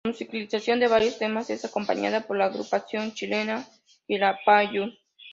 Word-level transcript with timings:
La 0.03 0.09
musicalización 0.13 0.79
de 0.79 0.87
varios 0.87 1.19
temas 1.19 1.51
es 1.51 1.63
acompañada 1.63 2.21
por 2.25 2.35
la 2.35 2.45
agrupación 2.45 3.13
chilena 3.13 3.67
Quilapayún. 4.07 4.97